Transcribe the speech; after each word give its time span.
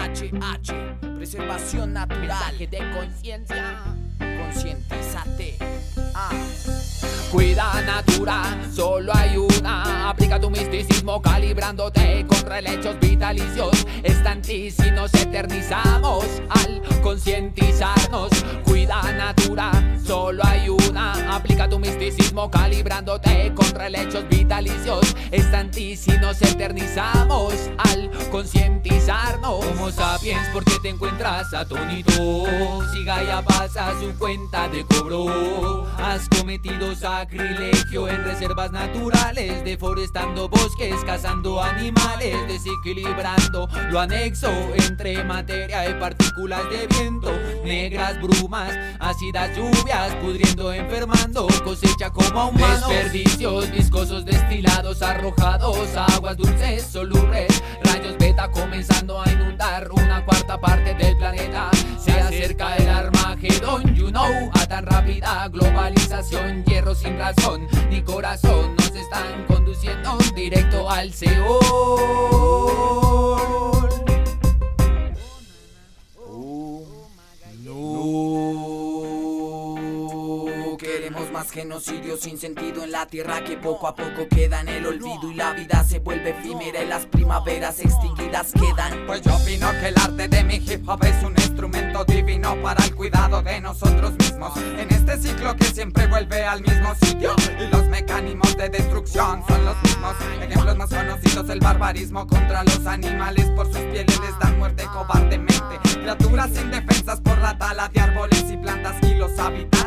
HH, 0.00 1.16
preservación 1.16 1.92
natural, 1.92 2.58
de 2.58 2.90
conciencia, 2.96 3.84
concientízate. 4.18 5.58
Ah. 6.14 6.30
Cuida 7.30 7.80
natura, 7.82 8.42
solo 8.74 9.12
hay 9.14 9.36
una. 9.36 10.08
Aplica 10.10 10.40
tu 10.40 10.50
misticismo 10.50 11.22
calibrándote 11.22 12.26
contra 12.26 12.58
helechos 12.58 12.98
vitalicios. 12.98 13.86
Estantis 14.02 14.76
y 14.84 14.90
nos 14.90 15.14
eternizamos 15.14 16.24
al 16.48 16.82
concientizarnos. 17.02 18.30
Cuida 18.64 19.00
natura, 19.12 19.70
solo 20.04 20.42
hay 20.44 20.70
una. 20.70 21.36
Aplica 21.36 21.68
tu 21.68 21.78
misticismo 21.78 22.50
calibrándote 22.50 23.52
contra 23.54 23.86
helechos 23.86 24.28
vitalicios. 24.28 25.14
Estantis 25.30 26.08
y 26.08 26.18
nos 26.18 26.42
eternizamos 26.42 27.54
al 27.78 28.10
concientizarnos. 28.30 29.39
Homo 29.50 29.90
sapiens, 29.90 30.48
porque 30.52 30.78
te 30.80 30.90
encuentras 30.90 31.52
atónito. 31.52 32.12
Si 32.92 33.04
Gaia 33.04 33.42
pasa 33.42 33.92
su 33.98 34.16
cuenta 34.16 34.68
de 34.68 34.84
cobro, 34.84 35.86
has 35.98 36.28
cometido 36.28 36.94
sacrilegio 36.94 38.08
en 38.08 38.22
reservas 38.22 38.70
naturales, 38.70 39.64
deforestando 39.64 40.48
bosques, 40.48 40.94
cazando 41.04 41.60
animales, 41.60 42.36
desequilibrando 42.46 43.68
lo 43.90 43.98
anexo 43.98 44.50
entre 44.74 45.24
materia 45.24 45.88
y 45.90 45.94
partículas 45.94 46.62
de 46.70 46.86
viento, 46.86 47.32
negras 47.64 48.20
brumas, 48.22 48.72
ácidas 49.00 49.56
lluvias, 49.56 50.14
pudriendo, 50.22 50.72
enfermando, 50.72 51.48
cosecha 51.64 52.10
como 52.10 52.50
humanos, 52.50 52.88
desperdicios 52.88 53.70
viscosos 53.72 54.24
destilados, 54.24 55.02
arrojados, 55.02 55.96
aguas 55.96 56.36
dulces, 56.36 56.84
solubles, 56.84 57.62
rayos 57.82 58.16
beta 58.18 58.48
comenzando 58.50 59.20
a 59.20 59.39
inundar 59.40 59.90
una 59.92 60.24
cuarta 60.24 60.58
parte 60.60 60.94
del 60.94 61.16
planeta. 61.16 61.70
Se 61.98 62.12
acerca 62.12 62.76
el 62.76 62.88
Armagedón, 62.88 63.94
you 63.94 64.10
know, 64.10 64.50
a 64.54 64.66
tan 64.66 64.86
rápida 64.86 65.48
globalización, 65.48 66.64
hierro 66.64 66.94
sin 66.94 67.18
razón 67.18 67.66
ni 67.90 68.02
corazón, 68.02 68.74
nos 68.76 68.94
están 68.94 69.44
conduciendo 69.46 70.18
directo 70.34 70.88
al 70.90 71.12
Seol. 71.12 72.39
Queremos 81.00 81.32
más 81.32 81.50
genocidio 81.50 82.18
sin 82.18 82.36
sentido 82.36 82.84
en 82.84 82.92
la 82.92 83.06
tierra 83.06 83.42
que 83.42 83.56
poco 83.56 83.88
a 83.88 83.94
poco 83.94 84.28
queda 84.28 84.60
en 84.60 84.68
el 84.68 84.84
olvido 84.84 85.30
y 85.30 85.34
la 85.34 85.54
vida 85.54 85.82
se 85.82 85.98
vuelve 85.98 86.38
efímera 86.38 86.82
y 86.82 86.86
las 86.86 87.06
primaveras 87.06 87.80
extinguidas 87.80 88.52
quedan. 88.52 89.06
Pues 89.06 89.22
yo 89.22 89.34
opino 89.34 89.70
que 89.80 89.88
el 89.88 89.94
arte 89.98 90.28
de 90.28 90.44
mi 90.44 90.56
hip 90.56 90.86
hop 90.86 91.02
es 91.04 91.24
un 91.24 91.32
instrumento 91.32 92.04
divino 92.04 92.54
para 92.62 92.84
el 92.84 92.94
cuidado 92.94 93.42
de 93.42 93.62
nosotros 93.62 94.12
mismos. 94.12 94.54
En 94.58 94.90
este 94.90 95.16
ciclo 95.16 95.56
que 95.56 95.64
siempre 95.64 96.06
vuelve 96.06 96.44
al 96.44 96.60
mismo 96.60 96.94
sitio 96.96 97.34
y 97.58 97.66
los 97.68 97.86
mecanismos 97.86 98.54
de 98.58 98.68
destrucción 98.68 99.42
son 99.48 99.64
los 99.64 99.82
mismos. 99.82 100.14
Ejemplos 100.42 100.76
más 100.76 100.90
conocidos: 100.90 101.48
el 101.48 101.60
barbarismo 101.60 102.26
contra 102.26 102.62
los 102.62 102.86
animales 102.86 103.46
por 103.56 103.66
sus 103.68 103.80
pieles 103.84 104.20
les 104.20 104.38
dan 104.38 104.58
muerte 104.58 104.84
cobardemente. 104.92 105.78
Criaturas 105.94 106.50
indefensas 106.60 107.22
por 107.22 107.38
la 107.38 107.56
tala 107.56 107.88
de 107.88 108.00
árboles 108.00 108.44
y 108.50 108.58
plantas 108.58 108.96
y 109.02 109.14
los 109.14 109.38
hábitats 109.38 109.79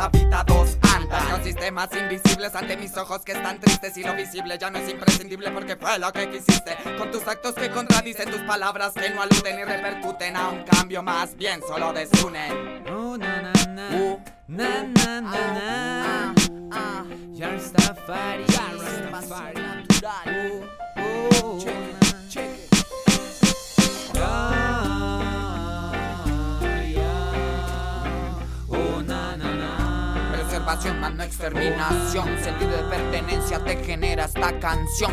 deshabitados 0.00 0.78
andan. 0.94 1.44
Sistemas 1.44 1.90
invisibles 1.94 2.54
ante 2.54 2.76
mis 2.76 2.96
ojos 2.96 3.22
que 3.22 3.32
están 3.32 3.58
tristes 3.60 3.96
y 3.96 4.02
lo 4.02 4.14
visible 4.14 4.56
ya 4.58 4.70
no 4.70 4.78
es 4.78 4.88
imprescindible 4.88 5.50
porque 5.50 5.76
fue 5.76 5.98
lo 5.98 6.12
que 6.12 6.30
quisiste. 6.30 6.76
Con 6.96 7.10
tus 7.10 7.26
actos 7.26 7.54
que 7.54 7.70
contradicen 7.70 8.30
tus 8.30 8.40
palabras 8.42 8.92
que 8.94 9.10
no 9.10 9.22
aluden 9.22 9.60
y 9.60 9.64
repercuten 9.64 10.36
a 10.36 10.48
un 10.48 10.62
cambio, 10.64 11.02
más 11.02 11.36
bien 11.36 11.60
solo 11.66 11.92
desunen. 11.92 12.84
Oh, 12.90 13.16
na 13.16 13.42
na 13.42 13.52
na, 13.66 13.90
na 14.48 14.82
na 14.84 15.20
na 15.20 15.30
na. 15.52 16.34
Ya 17.32 17.48
Rastafari, 17.48 18.44
Ya 18.46 18.68
Rastafari 18.78 19.54
natural. 19.54 20.68
Oh, 20.96 21.58
Check 21.58 21.99
na. 30.74 30.80
Preservación 30.80 31.00
más 31.00 31.14
no 31.14 31.22
exterminación. 31.24 32.38
Sentido 32.38 32.70
de 32.70 32.82
pertenencia 32.84 33.58
te 33.64 33.76
genera 33.84 34.24
esta 34.24 34.58
canción. 34.58 35.12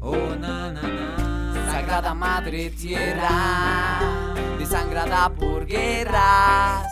Oh, 0.00 0.36
na 0.38 0.72
na 0.72 0.82
na. 0.82 1.72
Sagrada 1.72 2.14
madre 2.14 2.70
tierra, 2.70 4.00
desangrada 4.58 5.28
por 5.30 5.66
guerras. 5.66 6.89